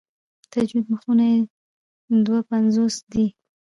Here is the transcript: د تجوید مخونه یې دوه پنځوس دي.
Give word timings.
د 0.41 0.43
تجوید 0.53 0.85
مخونه 0.93 1.23
یې 1.31 1.39
دوه 2.25 2.39
پنځوس 2.49 2.95
دي. 3.11 3.25